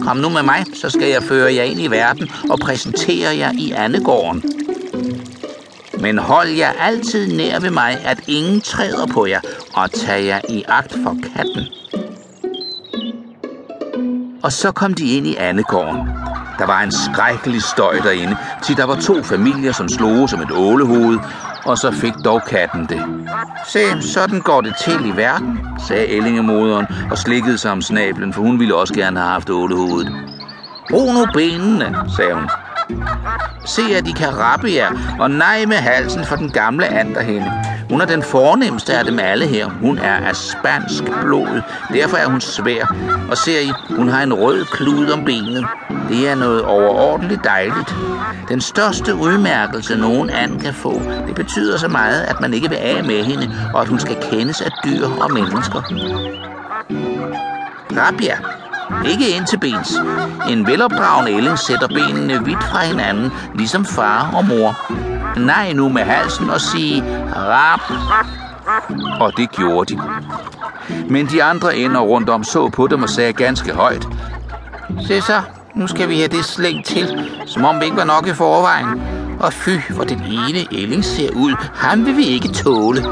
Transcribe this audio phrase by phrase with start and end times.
[0.00, 3.52] Kom nu med mig, så skal jeg føre jer ind i verden og præsentere jer
[3.58, 4.42] i andegården.
[6.00, 9.40] Men hold jer altid nær ved mig, at ingen træder på jer,
[9.72, 11.68] og tag jer i agt for katten.
[14.42, 16.08] Og så kom de ind i andegården.
[16.58, 20.50] Der var en skrækkelig støj derinde, til der var to familier, som slog som et
[20.50, 21.18] ålehoved,
[21.66, 23.02] og så fik dog katten det.
[23.72, 28.42] Se, sådan går det til i verden, sagde ællingemoderen og slikkede sig om snablen, for
[28.42, 30.12] hun ville også gerne have haft ålehovedet.
[30.90, 32.48] Brug nu benene, sagde hun.
[33.64, 37.52] Se, at de kan rappe jer, og nej med halsen for den gamle anderhende.
[37.90, 39.68] Hun er den fornemmeste af dem alle her.
[39.68, 41.62] Hun er af spansk blod.
[41.92, 42.94] Derfor er hun svær.
[43.30, 45.66] Og ser I, hun har en rød klud om benet.
[46.08, 47.94] Det er noget overordentligt dejligt.
[48.48, 52.76] Den største udmærkelse, nogen and kan få, det betyder så meget, at man ikke vil
[52.76, 55.82] af med hende, og at hun skal kendes af dyr og mennesker.
[57.96, 58.38] Rabia,
[59.10, 59.94] ikke ind til bens.
[60.50, 64.76] En velopdragen ælling sætter benene vidt fra hinanden, ligesom far og mor.
[65.40, 67.04] Nej nu med halsen og sige
[67.36, 67.80] rap.
[69.20, 70.00] Og det gjorde de.
[71.10, 74.08] Men de andre ender rundt om så på dem og sagde ganske højt.
[75.06, 75.42] Se så,
[75.76, 79.00] nu skal vi have det slængt til, som om vi ikke var nok i forvejen.
[79.40, 83.02] Og fy, hvor den ene ælling ser ud, ham vil vi ikke tåle.